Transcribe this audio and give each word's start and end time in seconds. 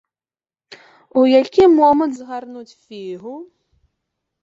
У 1.19 1.27
які 1.41 1.63
момант 1.75 2.13
згарнуць 2.23 2.69
фігу? 2.85 3.35